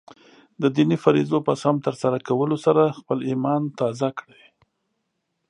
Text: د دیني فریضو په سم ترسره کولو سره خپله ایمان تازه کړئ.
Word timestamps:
د 0.61 0.63
دیني 0.75 0.97
فریضو 1.03 1.37
په 1.47 1.53
سم 1.63 1.75
ترسره 1.85 2.17
کولو 2.27 2.57
سره 2.65 2.95
خپله 2.97 3.21
ایمان 3.31 3.61
تازه 3.79 4.09
کړئ. 4.19 4.43